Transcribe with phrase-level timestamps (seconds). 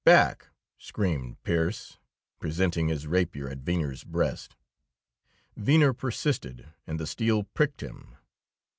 [0.03, 0.47] "Back!"
[0.79, 1.99] screamed Pearse,
[2.39, 4.55] presenting his rapier at Venner's breast.
[5.55, 8.15] Venner persisted, and the steel pricked him.